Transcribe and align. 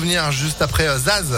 Venir 0.00 0.30
juste 0.30 0.62
après 0.62 0.86
euh, 0.86 0.96
Zaz. 0.96 1.32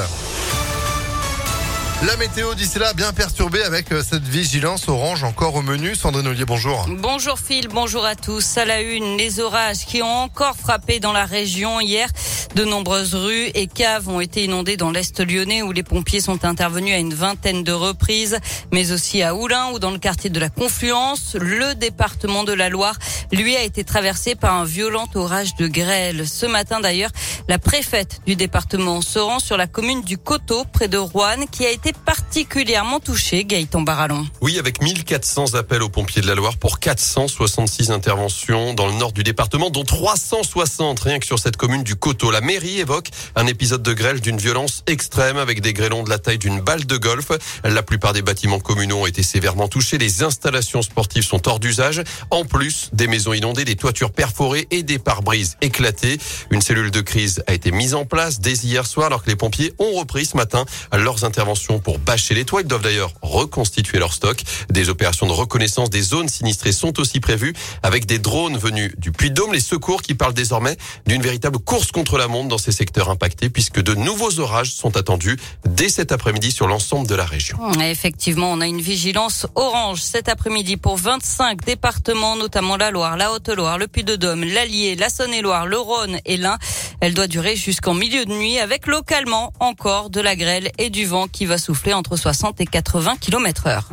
La 2.07 2.17
météo 2.17 2.55
d'ici 2.55 2.79
là 2.79 2.95
bien 2.95 3.13
perturbée 3.13 3.63
avec 3.63 3.93
euh, 3.93 4.03
cette 4.03 4.23
vigilance 4.23 4.89
orange 4.89 5.23
encore 5.23 5.55
au 5.55 5.61
menu. 5.61 5.95
Sandrine 5.95 6.29
Ollier, 6.29 6.47
bonjour. 6.47 6.87
Bonjour 6.89 7.39
Phil, 7.39 7.69
bonjour 7.69 8.07
à 8.07 8.15
tous. 8.15 8.57
À 8.57 8.65
la 8.65 8.81
une, 8.81 9.19
les 9.19 9.39
orages 9.39 9.85
qui 9.85 10.01
ont 10.01 10.07
encore 10.07 10.57
frappé 10.57 10.99
dans 10.99 11.13
la 11.13 11.27
région 11.27 11.79
hier. 11.79 12.09
De 12.55 12.65
nombreuses 12.65 13.15
rues 13.15 13.51
et 13.55 13.67
caves 13.67 14.09
ont 14.09 14.19
été 14.19 14.45
inondées 14.45 14.79
dans 14.79 14.91
l'Est 14.91 15.21
lyonnais 15.21 15.61
où 15.61 15.73
les 15.73 15.83
pompiers 15.83 16.23
sont 16.23 16.47
intervenus 16.47 16.95
à 16.95 16.99
une 16.99 17.13
vingtaine 17.13 17.65
de 17.65 17.73
reprises, 17.73 18.39
mais 18.73 18.93
aussi 18.93 19.23
à 19.23 19.35
Oulin 19.35 19.71
ou 19.73 19.79
dans 19.79 19.91
le 19.91 19.99
quartier 19.99 20.31
de 20.31 20.41
la 20.41 20.49
Confluence. 20.49 21.37
Le 21.39 21.75
département 21.75 22.45
de 22.45 22.55
la 22.55 22.71
Loire, 22.71 22.97
lui, 23.31 23.57
a 23.57 23.63
été 23.63 23.85
traversé 23.85 24.35
par 24.35 24.55
un 24.55 24.65
violent 24.65 25.07
orage 25.15 25.55
de 25.57 25.69
grêle. 25.69 26.27
Ce 26.27 26.47
matin 26.47 26.81
d'ailleurs, 26.81 27.11
la 27.47 27.59
préfète 27.59 28.23
du 28.27 28.37
département 28.37 29.01
se 29.03 29.19
rend 29.19 29.39
sur 29.39 29.57
la 29.57 29.67
commune 29.67 30.03
du 30.03 30.19
Coteau, 30.19 30.65
près 30.65 30.89
de 30.89 30.99
Rouen, 30.99 31.47
qui 31.53 31.67
a 31.67 31.71
été 31.71 31.90
particulièrement 31.93 33.01
touchée, 33.01 33.45
Gaëtan 33.45 33.83
Barallon. 33.83 34.27
Oui, 34.41 34.59
avec 34.59 34.83
1400 34.83 35.55
appels 35.55 35.83
aux 35.83 35.89
pompiers 35.89 36.23
de 36.23 36.27
la 36.27 36.35
Loire 36.35 36.57
pour 36.57 36.79
466 36.79 37.91
interventions 37.91 38.75
dans 38.75 38.87
le 38.87 38.95
nord 38.95 39.13
du 39.13 39.23
département, 39.25 39.71
dont 39.71 39.85
360 39.85 41.01
rien 41.01 41.19
que 41.19 41.27
sur 41.27 41.39
cette 41.39 41.57
commune 41.57 41.83
du 41.83 41.97
Coteau. 41.97 42.31
La 42.31 42.41
mairie 42.41 42.81
évoque 42.81 43.09
un 43.35 43.47
épisode 43.47 43.83
de 43.83 43.93
grêle 43.93 44.21
d'une 44.21 44.39
violence 44.39 44.83
extrême 44.87 45.37
avec 45.37 45.61
des 45.61 45.73
grêlons 45.73 46.03
de 46.03 46.11
la 46.11 46.19
taille 46.19 46.39
d'une 46.39 46.61
balle 46.61 46.87
de 46.87 46.97
golf. 46.97 47.33
La 47.65 47.83
plupart 47.83 48.13
des 48.13 48.23
bâtiments 48.23 48.61
communaux 48.61 49.03
ont 49.03 49.07
été 49.07 49.23
sévèrement 49.23 49.69
touchés. 49.69 49.99
Les 49.99 50.23
installations 50.23 50.83
sportives 50.83 51.25
sont 51.25 51.49
hors 51.49 51.59
d'usage. 51.59 52.03
En 52.31 52.45
plus, 52.45 52.91
des 52.93 53.07
maisons 53.09 53.33
inondées, 53.33 53.65
des 53.65 53.77
toitures 53.77 54.13
perforées 54.13 54.69
et 54.71 54.83
des 54.83 54.99
pare-brises 54.99 55.57
éclatés. 55.61 56.19
Une 56.51 56.63
cellule 56.63 56.91
de 56.91 57.01
crise 57.01 57.43
a 57.47 57.55
été 57.55 57.73
mise 57.73 57.95
en 57.95 58.05
place 58.05 58.41
dès 58.41 58.53
hier 58.53 58.87
soir 58.87 59.07
alors 59.07 59.25
que 59.25 59.31
les 59.31 59.37
pompiers 59.37 59.73
ont 59.79 59.93
repris 59.93 60.27
ce 60.27 60.37
matin 60.37 60.65
leurs 60.93 61.25
interventions 61.25 61.80
pour 61.81 61.99
bâcher 61.99 62.35
les 62.35 62.45
toits. 62.45 62.61
Ils 62.61 62.67
doivent 62.67 62.83
d'ailleurs 62.83 63.13
reconstituer 63.23 63.99
leur 63.99 64.13
stock. 64.13 64.43
Des 64.71 64.89
opérations 64.89 65.27
de 65.27 65.33
reconnaissance 65.33 65.91
des 65.91 66.03
zones 66.03 66.29
sinistrées 66.29 66.73
sont 66.73 67.01
aussi 67.01 67.21
prévues 67.21 67.55
avec 67.83 68.07
des 68.07 68.19
drones 68.19 68.57
venus 68.57 68.95
du 68.99 69.13
Puy-de-Dôme. 69.13 69.53
Les 69.53 69.61
secours 69.61 70.03
qui 70.03 70.15
parlent 70.15 70.35
désormais 70.35 70.77
d'une 71.07 71.23
véritable 71.23 71.59
course 71.59 71.93
contre 71.93 72.19
la 72.19 72.29
montre 72.29 72.49
dans 72.49 72.59
ces 72.59 72.73
secteurs 72.73 73.11
impactés 73.11 73.51
puisque 73.51 73.81
de 73.81 73.95
nouveaux 73.95 74.41
orages 74.41 74.73
sont 74.73 74.97
attendus 74.97 75.39
dès 75.67 75.89
cet 75.89 76.13
après-midi 76.13 76.51
sur 76.53 76.67
l'ensemble 76.67 77.07
de 77.07 77.15
la 77.15 77.25
région. 77.25 77.59
Effectivement, 77.81 78.53
on 78.53 78.61
a 78.61 78.67
une 78.67 78.81
vigilance 78.81 79.47
orange 79.55 80.01
cet 80.03 80.29
après-midi 80.29 80.77
pour 80.77 80.97
25 80.97 81.65
départements, 81.65 82.37
notamment 82.37 82.77
la 82.77 82.91
Loire, 82.91 83.17
la 83.17 83.33
Haute-Loire, 83.33 83.79
le 83.79 83.87
Puy-de-Dôme, 83.87 84.45
l'Allier, 84.45 84.97
la 84.97 85.09
Saône-et-Loire, 85.09 85.67
le 85.67 85.79
Rhône 85.79 86.19
et 86.25 86.37
l'Ain. 86.37 86.59
Elle 87.01 87.15
doit 87.15 87.27
durer 87.27 87.57
jusqu'en 87.57 87.95
milieu 87.95 88.25
de 88.27 88.31
nuit 88.31 88.59
avec 88.59 88.87
localement 88.87 89.53
encore 89.59 90.11
de 90.11 90.21
la 90.21 90.37
grêle 90.37 90.71
et 90.79 90.91
du 90.91 91.07
vent 91.07 91.29
qui 91.29 91.47
va 91.47 91.57
souffler 91.57 91.95
entre 91.95 92.17
60 92.17 92.61
et 92.61 92.67
80 92.67 93.17
km 93.21 93.67
heure. 93.69 93.89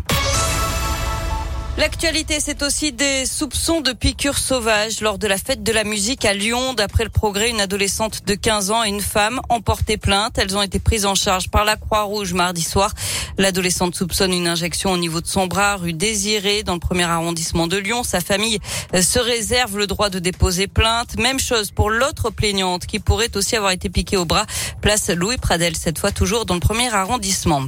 L'actualité, 1.78 2.40
c'est 2.40 2.64
aussi 2.64 2.92
des 2.92 3.28
soupçons 3.28 3.82
de 3.82 3.92
piqûres 3.94 4.40
sauvages 4.40 5.00
lors 5.00 5.20
de 5.20 5.28
la 5.28 5.38
fête 5.38 5.62
de 5.62 5.72
la 5.72 5.84
musique 5.84 6.26
à 6.26 6.34
Lyon. 6.34 6.74
D'après 6.74 7.04
le 7.04 7.12
progrès, 7.12 7.52
une 7.52 7.62
adolescente 7.62 8.26
de 8.26 8.34
15 8.34 8.72
ans 8.72 8.84
et 8.84 8.90
une 8.90 9.00
femme 9.00 9.40
ont 9.52 9.62
porté 9.62 9.98
plainte. 9.98 10.40
Elles 10.40 10.58
ont 10.58 10.64
été 10.64 10.80
prises 10.80 11.06
en 11.06 11.14
charge 11.14 11.52
par 11.52 11.66
la 11.66 11.76
Croix-Rouge 11.76 12.34
mardi 12.34 12.64
soir. 12.64 12.92
L'adolescente 13.38 13.94
soupçonne 13.94 14.34
une 14.34 14.48
injection 14.48 14.92
au 14.92 14.98
niveau 14.98 15.22
de 15.22 15.28
son 15.28 15.46
bras, 15.46 15.76
rue 15.76 15.94
Désirée, 15.94 16.64
dans 16.64 16.74
le 16.74 16.80
premier 16.80 17.04
arrondissement 17.04 17.68
de 17.68 17.78
Lyon. 17.78 18.04
Sa 18.04 18.22
famille 18.22 18.58
se 19.00 19.20
réserve 19.20 19.78
le 19.78 19.86
droit 19.86 20.10
de 20.10 20.18
déposer 20.18 20.66
plainte. 20.66 21.16
Même 21.20 21.40
chose 21.40 21.70
pour 21.70 21.92
l'autre 21.92 22.32
plaignante 22.32 22.88
qui 22.88 22.98
pourrait 22.98 23.38
aussi 23.38 23.56
avoir 23.56 23.72
été 23.72 23.90
piquée 23.90 24.18
au 24.18 24.26
bras. 24.26 24.48
Place 24.82 25.12
Louis 25.12 25.38
Pradel, 25.38 25.78
cette 25.78 26.00
fois 26.00 26.12
toujours 26.12 26.48
dans 26.48 26.56
le 26.56 26.60
premier 26.60 26.92
arrondissement. 26.92 27.62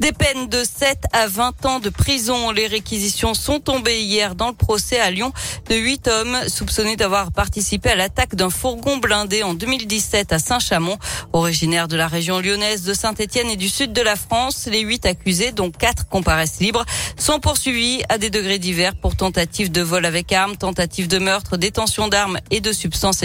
Des 0.00 0.12
peines 0.12 0.48
de 0.48 0.62
7 0.62 0.98
à 1.12 1.26
20 1.26 1.64
ans 1.64 1.80
de 1.80 1.88
prison. 1.88 2.50
Les 2.50 2.66
réquisitions 2.66 3.32
sont 3.32 3.60
tombées 3.60 4.02
hier 4.02 4.34
dans 4.34 4.48
le 4.48 4.54
procès 4.54 5.00
à 5.00 5.10
Lyon 5.10 5.32
de 5.70 5.74
8 5.74 6.08
hommes 6.08 6.36
soupçonnés 6.48 6.96
d'avoir 6.96 7.32
participé 7.32 7.90
à 7.90 7.96
l'attaque 7.96 8.34
d'un 8.34 8.50
fourgon 8.50 8.98
blindé 8.98 9.42
en 9.42 9.54
2017 9.54 10.34
à 10.34 10.38
Saint-Chamond. 10.38 10.98
Originaires 11.32 11.88
de 11.88 11.96
la 11.96 12.08
région 12.08 12.40
lyonnaise 12.40 12.82
de 12.82 12.92
Saint-Etienne 12.92 13.48
et 13.48 13.56
du 13.56 13.70
sud 13.70 13.94
de 13.94 14.02
la 14.02 14.16
France, 14.16 14.68
les 14.70 14.80
8 14.80 15.06
accusés, 15.06 15.52
dont 15.52 15.70
4 15.70 16.08
comparaissent 16.08 16.60
libres, 16.60 16.84
sont 17.18 17.40
poursuivis 17.40 18.02
à 18.10 18.18
des 18.18 18.28
degrés 18.28 18.58
divers 18.58 18.94
pour 18.94 19.16
tentative 19.16 19.72
de 19.72 19.80
vol 19.80 20.04
avec 20.04 20.30
arme, 20.30 20.56
tentative 20.56 21.08
de 21.08 21.18
meurtre, 21.18 21.56
détention 21.56 22.08
d'armes 22.08 22.38
et 22.50 22.60
de 22.60 22.72
substances 22.72 23.22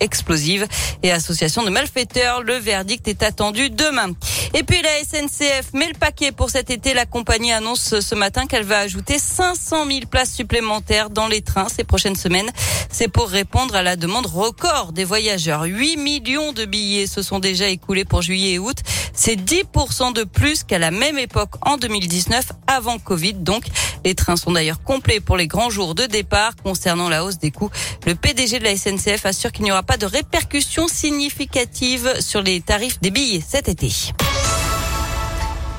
explosives 0.00 0.66
et 1.02 1.12
association 1.12 1.64
de 1.64 1.70
malfaiteurs. 1.70 2.42
Le 2.42 2.54
verdict 2.54 3.08
est 3.08 3.22
attendu 3.22 3.68
demain. 3.68 4.12
Et 4.54 4.62
puis 4.62 4.80
la 4.80 5.04
SNCF 5.04 5.74
met 5.74 5.88
le 5.88 5.94
paquet 5.94 6.13
pour 6.36 6.50
cet 6.50 6.70
été. 6.70 6.94
La 6.94 7.06
compagnie 7.06 7.52
annonce 7.52 8.00
ce 8.00 8.14
matin 8.14 8.46
qu'elle 8.46 8.64
va 8.64 8.78
ajouter 8.78 9.18
500 9.18 9.86
000 9.86 10.00
places 10.08 10.32
supplémentaires 10.32 11.10
dans 11.10 11.26
les 11.26 11.42
trains 11.42 11.68
ces 11.68 11.82
prochaines 11.82 12.14
semaines. 12.14 12.50
C'est 12.90 13.08
pour 13.08 13.28
répondre 13.28 13.74
à 13.74 13.82
la 13.82 13.96
demande 13.96 14.26
record 14.26 14.92
des 14.92 15.04
voyageurs. 15.04 15.62
8 15.64 15.96
millions 15.96 16.52
de 16.52 16.64
billets 16.66 17.08
se 17.08 17.20
sont 17.20 17.40
déjà 17.40 17.68
écoulés 17.68 18.04
pour 18.04 18.22
juillet 18.22 18.52
et 18.52 18.58
août. 18.58 18.76
C'est 19.12 19.36
10% 19.36 20.12
de 20.12 20.24
plus 20.24 20.62
qu'à 20.62 20.78
la 20.78 20.90
même 20.90 21.18
époque 21.18 21.56
en 21.62 21.76
2019 21.76 22.52
avant 22.66 22.98
Covid. 22.98 23.34
Donc, 23.34 23.64
les 24.04 24.14
trains 24.14 24.36
sont 24.36 24.52
d'ailleurs 24.52 24.82
complets 24.82 25.20
pour 25.20 25.36
les 25.36 25.48
grands 25.48 25.70
jours 25.70 25.94
de 25.94 26.06
départ. 26.06 26.52
Concernant 26.62 27.08
la 27.08 27.24
hausse 27.24 27.38
des 27.38 27.50
coûts, 27.50 27.70
le 28.06 28.14
PDG 28.14 28.60
de 28.60 28.64
la 28.64 28.76
SNCF 28.76 29.26
assure 29.26 29.50
qu'il 29.50 29.64
n'y 29.64 29.72
aura 29.72 29.82
pas 29.82 29.96
de 29.96 30.06
répercussions 30.06 30.86
significatives 30.86 32.20
sur 32.20 32.40
les 32.40 32.60
tarifs 32.60 33.00
des 33.00 33.10
billets 33.10 33.42
cet 33.46 33.68
été. 33.68 33.90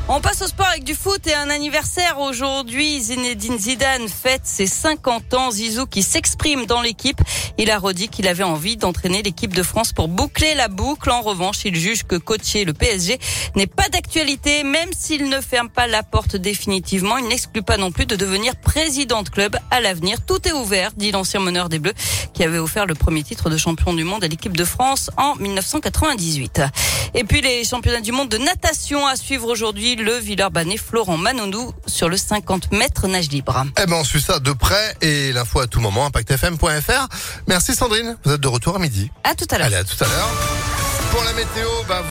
On 0.07 0.21
passe 0.21 0.43
au 0.43 0.47
sport 0.47 0.67
avec 0.67 0.83
du 0.83 0.93
foot 0.93 1.25
et 1.25 1.33
un 1.33 1.49
anniversaire 1.49 2.19
aujourd'hui. 2.19 3.01
Zinedine 3.01 3.57
Zidane 3.57 4.07
fête 4.07 4.41
ses 4.43 4.67
50 4.67 5.33
ans. 5.33 5.49
Zizou 5.49 5.87
qui 5.87 6.03
s'exprime 6.03 6.67
dans 6.67 6.83
l'équipe. 6.83 7.19
Il 7.57 7.71
a 7.71 7.79
redit 7.79 8.07
qu'il 8.07 8.27
avait 8.27 8.43
envie 8.43 8.77
d'entraîner 8.77 9.23
l'équipe 9.23 9.51
de 9.51 9.63
France 9.63 9.93
pour 9.93 10.07
boucler 10.07 10.53
la 10.53 10.67
boucle. 10.67 11.09
En 11.09 11.21
revanche, 11.21 11.65
il 11.65 11.75
juge 11.75 12.03
que 12.03 12.17
coacher 12.17 12.65
le 12.65 12.73
PSG 12.73 13.17
n'est 13.55 13.65
pas 13.65 13.89
d'actualité, 13.89 14.63
même 14.63 14.89
s'il 14.95 15.27
ne 15.27 15.41
ferme 15.41 15.69
pas 15.69 15.87
la 15.87 16.03
porte 16.03 16.35
définitivement. 16.35 17.17
Il 17.17 17.27
n'exclut 17.27 17.63
pas 17.63 17.77
non 17.77 17.91
plus 17.91 18.05
de 18.05 18.15
devenir 18.15 18.55
président 18.57 19.23
de 19.23 19.29
club 19.29 19.57
à 19.71 19.81
l'avenir. 19.81 20.23
Tout 20.23 20.47
est 20.47 20.53
ouvert, 20.53 20.91
dit 20.95 21.11
l'ancien 21.11 21.39
meneur 21.39 21.67
des 21.67 21.79
Bleus, 21.79 21.95
qui 22.35 22.43
avait 22.43 22.59
offert 22.59 22.85
le 22.85 22.93
premier 22.93 23.23
titre 23.23 23.49
de 23.49 23.57
champion 23.57 23.91
du 23.93 24.03
monde 24.03 24.23
à 24.23 24.27
l'équipe 24.27 24.55
de 24.55 24.65
France 24.65 25.09
en 25.17 25.35
1998. 25.37 26.61
Et 27.15 27.23
puis 27.23 27.41
les 27.41 27.63
championnats 27.63 28.01
du 28.01 28.11
monde 28.11 28.29
de 28.29 28.37
natation 28.37 29.07
à 29.07 29.15
suivre 29.15 29.47
aujourd'hui. 29.47 29.94
Le 29.95 30.17
Villeurbanais 30.17 30.77
Florent 30.77 31.17
Manondou 31.17 31.73
sur 31.87 32.09
le 32.09 32.17
50 32.17 32.71
mètres 32.71 33.07
nage 33.07 33.29
libre. 33.29 33.65
Eh 33.81 33.85
ben, 33.85 33.95
on 33.95 34.03
suit 34.03 34.21
ça 34.21 34.39
de 34.39 34.51
près 34.51 34.95
et 35.01 35.31
l'info 35.31 35.59
à 35.59 35.67
tout 35.67 35.79
moment, 35.79 36.05
impactfm.fr. 36.05 37.07
Merci 37.47 37.75
Sandrine. 37.75 38.17
Vous 38.23 38.33
êtes 38.33 38.41
de 38.41 38.47
retour 38.47 38.75
à 38.75 38.79
midi. 38.79 39.11
À 39.23 39.35
tout 39.35 39.45
à 39.51 39.57
l'heure. 39.57 39.67
Allez, 39.67 39.77
à 39.77 39.83
tout 39.83 40.03
à 40.03 40.07
l'heure. 40.07 40.29
Pour 41.11 41.23
la 41.23 41.33
météo, 41.33 41.69
bah, 41.87 42.01